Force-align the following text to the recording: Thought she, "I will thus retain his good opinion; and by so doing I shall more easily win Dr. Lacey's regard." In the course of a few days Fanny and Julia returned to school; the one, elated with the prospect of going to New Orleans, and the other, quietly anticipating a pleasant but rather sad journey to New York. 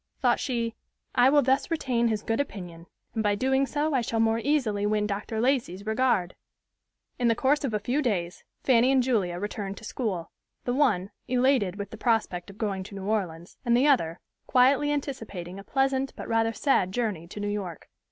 Thought 0.19 0.39
she, 0.39 0.73
"I 1.13 1.29
will 1.29 1.43
thus 1.43 1.69
retain 1.69 2.07
his 2.07 2.23
good 2.23 2.39
opinion; 2.39 2.87
and 3.13 3.21
by 3.21 3.33
so 3.35 3.37
doing 3.37 3.67
I 3.75 4.01
shall 4.01 4.19
more 4.19 4.39
easily 4.39 4.83
win 4.87 5.05
Dr. 5.05 5.39
Lacey's 5.39 5.85
regard." 5.85 6.35
In 7.19 7.27
the 7.27 7.35
course 7.35 7.63
of 7.63 7.71
a 7.71 7.77
few 7.79 8.01
days 8.01 8.43
Fanny 8.63 8.91
and 8.91 9.03
Julia 9.03 9.37
returned 9.37 9.77
to 9.77 9.83
school; 9.83 10.31
the 10.63 10.73
one, 10.73 11.11
elated 11.27 11.75
with 11.75 11.91
the 11.91 11.97
prospect 11.97 12.49
of 12.49 12.57
going 12.57 12.81
to 12.85 12.95
New 12.95 13.05
Orleans, 13.05 13.57
and 13.63 13.77
the 13.77 13.85
other, 13.85 14.19
quietly 14.47 14.91
anticipating 14.91 15.59
a 15.59 15.63
pleasant 15.63 16.13
but 16.15 16.27
rather 16.27 16.51
sad 16.51 16.91
journey 16.91 17.27
to 17.27 17.39
New 17.39 17.47
York. 17.47 17.87